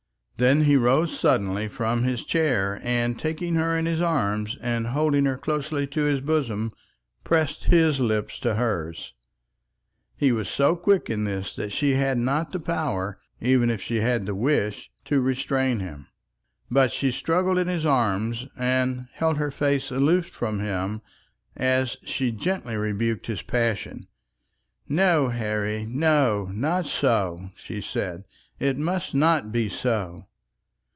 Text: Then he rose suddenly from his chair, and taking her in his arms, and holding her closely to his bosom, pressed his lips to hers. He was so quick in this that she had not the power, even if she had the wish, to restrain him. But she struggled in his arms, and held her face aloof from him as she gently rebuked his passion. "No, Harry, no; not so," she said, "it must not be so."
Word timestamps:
Then 0.37 0.63
he 0.63 0.75
rose 0.75 1.19
suddenly 1.19 1.67
from 1.67 2.01
his 2.01 2.23
chair, 2.25 2.79
and 2.81 3.19
taking 3.19 3.53
her 3.53 3.77
in 3.77 3.85
his 3.85 4.01
arms, 4.01 4.57
and 4.59 4.87
holding 4.87 5.25
her 5.25 5.37
closely 5.37 5.85
to 5.85 6.05
his 6.05 6.19
bosom, 6.19 6.71
pressed 7.23 7.65
his 7.65 7.99
lips 7.99 8.39
to 8.39 8.55
hers. 8.55 9.13
He 10.17 10.31
was 10.31 10.49
so 10.49 10.75
quick 10.75 11.11
in 11.11 11.25
this 11.25 11.55
that 11.57 11.71
she 11.71 11.93
had 11.93 12.17
not 12.17 12.51
the 12.51 12.59
power, 12.59 13.19
even 13.39 13.69
if 13.69 13.83
she 13.83 14.01
had 14.01 14.25
the 14.25 14.33
wish, 14.33 14.89
to 15.05 15.21
restrain 15.21 15.77
him. 15.79 16.07
But 16.71 16.91
she 16.91 17.11
struggled 17.11 17.59
in 17.59 17.67
his 17.67 17.85
arms, 17.85 18.47
and 18.57 19.09
held 19.13 19.37
her 19.37 19.51
face 19.51 19.91
aloof 19.91 20.25
from 20.25 20.59
him 20.59 21.03
as 21.55 21.97
she 22.03 22.31
gently 22.31 22.75
rebuked 22.75 23.27
his 23.27 23.43
passion. 23.43 24.07
"No, 24.89 25.29
Harry, 25.29 25.85
no; 25.87 26.49
not 26.51 26.87
so," 26.87 27.51
she 27.55 27.79
said, 27.79 28.23
"it 28.59 28.75
must 28.79 29.13
not 29.13 29.51
be 29.51 29.69
so." 29.69 30.25